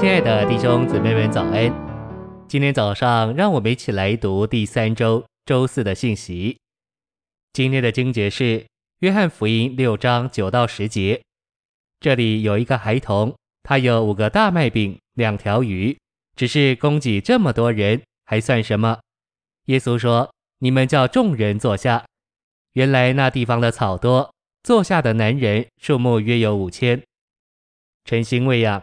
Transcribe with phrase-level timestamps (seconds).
[0.00, 1.70] 亲爱的弟兄姊妹们，早安！
[2.48, 6.56] 今天早上，让我们一起来读第三周周四的信息。
[7.52, 8.44] 今天的经节是
[9.00, 11.20] 《约翰福音》六章九到十节。
[12.00, 15.94] 这里有一个孩童，他有五个大麦饼、两条鱼，
[16.34, 19.00] 只是供给这么多人，还算什么？
[19.66, 22.06] 耶稣说：“你们叫众人坐下。”
[22.72, 24.32] 原来那地方的草多，
[24.62, 27.02] 坐下的男人数目约有五千。
[28.06, 28.82] 晨星喂养。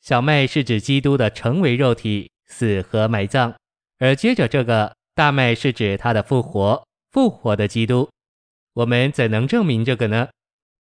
[0.00, 3.54] 小麦是指基督的成为肉体、死和埋葬，
[3.98, 6.82] 而接着这个大麦是指他的复活，
[7.12, 8.08] 复活的基督。
[8.74, 10.28] 我们怎能证明这个呢？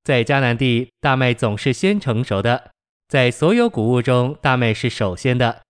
[0.03, 2.71] 在迦南地，大麦总是先成熟的，
[3.09, 5.61] 在所有谷物中，大麦是首先的。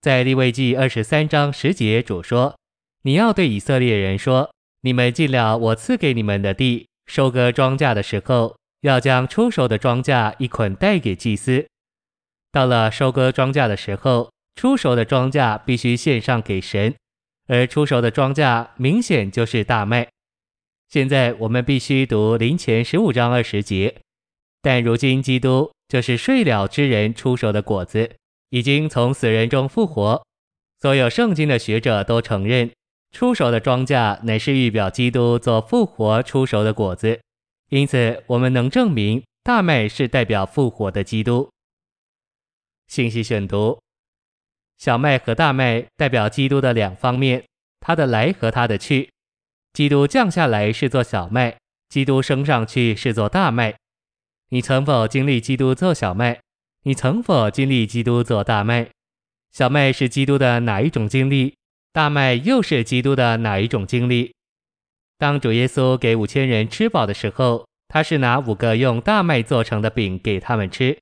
[0.00, 2.56] 在利未记二十三章十节，主说
[3.02, 11.66] ：“你要对以色列人说，你们进了我赐给你们的地，收割庄稼的时候，要将初熟的庄稼一捆带给祭司。”
[12.56, 16.94] 到了收割庄稼的时候，初熟的庄稼必须献上给神，
[17.48, 20.08] 而初熟的庄稼明显就是大麦。
[20.88, 23.96] 现在我们必须读林前十五章二十节，
[24.62, 28.12] 但如今基督就是睡了之人出手的果子，
[28.48, 30.24] 已经从死人中复活。
[30.80, 32.70] 所有圣经的学者都承认，
[33.14, 37.20] 出手的庄稼乃是预表基督做复活出手的果子，
[37.68, 41.50] 因此我们能证明大麦是代表复活的基督。
[42.86, 43.80] 信息选读：
[44.78, 47.44] 小麦和大麦代表基督的两方面，
[47.80, 49.10] 他的来和他的去。
[49.72, 53.74] 基督降下来是做小麦，基督升上去是做大麦。
[54.48, 56.40] 你曾否经历基督做小麦？
[56.84, 58.88] 你曾否经历基督做大麦？
[59.50, 61.54] 小麦是基督的哪一种经历？
[61.92, 64.34] 大麦又是基督的哪一种经历？
[65.18, 70.98] 当主耶稣给五千人吃饱的时候，他是拿五个用大麦做成的饼给他们吃。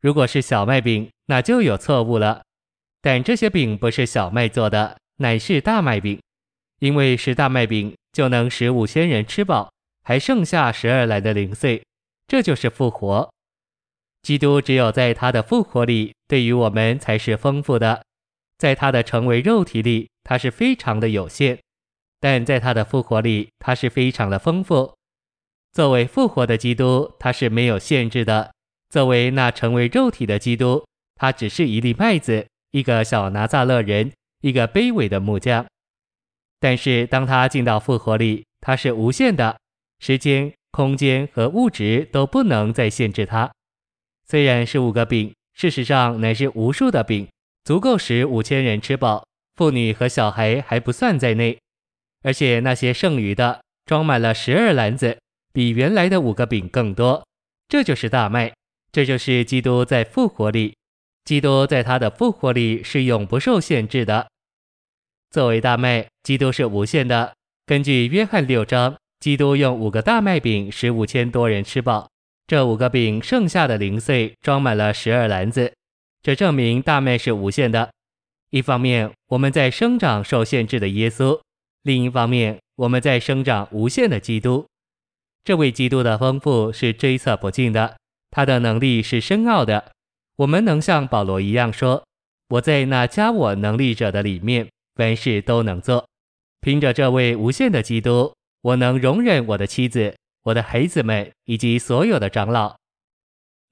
[0.00, 2.42] 如果是小麦饼，那就有错误了。
[3.00, 6.20] 但这些饼不是小麦做的，乃是大麦饼。
[6.80, 9.72] 因为是大麦饼，就能使五千人吃饱，
[10.04, 11.82] 还剩下十二篮的零碎。
[12.28, 13.28] 这就是复活。
[14.22, 18.04] 基督只有在他的复活里，对于我们才是丰富的。
[18.58, 21.56] 在他的成为肉体里，他是非常的有限；
[22.20, 24.94] 但在他的复活里，他是非常的丰富。
[25.72, 28.52] 作为复活的基督，他是没有限制的。
[28.88, 30.84] 作为那成为肉体的基督，
[31.18, 35.66] 他只是一粒麦子，一个小拿撒勒人，一个卑微的木匠。
[36.60, 39.58] 但是当他进到复活里，他是无限的，
[39.98, 43.50] 时间、空间和物质都不能再限制他。
[44.26, 47.28] 虽然是五个饼，事实上乃是无数的饼，
[47.64, 51.58] 足够使五千人吃饱，妇女和小孩还不算在内。
[52.22, 55.18] 而且那些剩余的装满了十二篮子，
[55.52, 57.26] 比原来的五个饼更多。
[57.68, 58.52] 这就是大麦。
[58.90, 60.74] 这就是基督在复活里，
[61.24, 64.28] 基督在他的复活里是永不受限制的。
[65.30, 67.34] 作为大麦，基督是无限的。
[67.66, 72.08] 根据约翰六章，基督用五个大麦饼使五千多人吃饱，
[72.46, 75.74] 这五个饼剩下的零碎装满了十二篮子，
[76.22, 77.90] 这证明大麦是无限的。
[78.50, 81.38] 一方面，我们在生长受限制的耶稣；
[81.82, 84.66] 另一方面，我们在生长无限的基督。
[85.44, 87.96] 这位基督的丰富是追测不尽的。
[88.30, 89.92] 他的能力是深奥的，
[90.38, 92.06] 我们能像保罗一样说
[92.50, 96.08] ：“我在那加我能力者的里面，凡事都能做。
[96.60, 98.32] 凭着这位无限的基督，
[98.62, 102.76] 我能容忍我的妻子、我的孩子们以及所有的长老。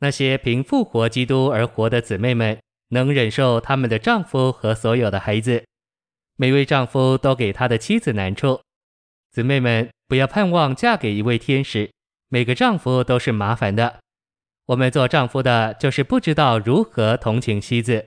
[0.00, 5.64] 那些凭复活基督而活的姊妹们，能忍受他们的丈夫和所有的孩子。
[6.36, 8.60] 每位丈夫都给他的妻子难处。
[9.30, 11.92] 姊妹们，不要盼望嫁给一位天使，
[12.28, 14.00] 每个丈夫都是麻烦的。”
[14.66, 18.04] 我们做丈夫的，就是不知道如何同情妻子，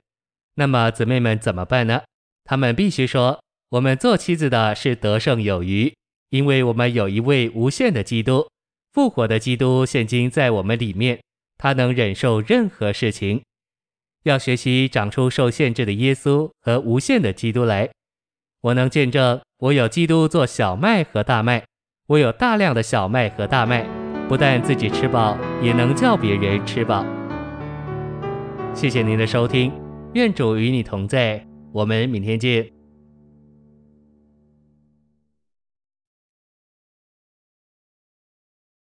[0.56, 2.02] 那么姊妹们怎么办呢？
[2.44, 5.94] 他们必须说：我们做妻子的是得胜有余，
[6.28, 8.46] 因为我们有一位无限的基督，
[8.92, 11.20] 复活的基督现今在我们里面，
[11.56, 13.42] 他能忍受任何事情。
[14.24, 17.88] 要学习长出受限制的耶稣和无限的基督来。
[18.60, 21.64] 我能见证，我有基督做小麦和大麦，
[22.08, 23.86] 我有大量的小麦和大麦。
[24.28, 27.04] 不但自己吃饱，也能叫别人吃饱。
[28.72, 29.72] 谢谢您的收听，
[30.14, 32.79] 愿主与你同在，我们明天见。